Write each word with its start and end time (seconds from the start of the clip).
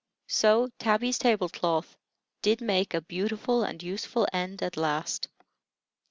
So 0.29 0.69
Tabby's 0.79 1.19
table 1.19 1.47
cloth 1.47 1.95
did 2.41 2.59
make 2.59 2.95
a 2.95 3.01
beautiful 3.01 3.61
and 3.61 3.83
useful 3.83 4.27
end 4.33 4.63
at 4.63 4.75
last. 4.75 5.27